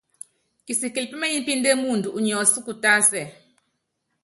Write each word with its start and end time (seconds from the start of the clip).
Kisikili 0.65 1.07
peményipíndé 1.11 1.71
muundɔ, 1.81 2.09
unyi 2.17 2.33
ɔsúku 2.41 2.73
tásɛ. 2.81 3.21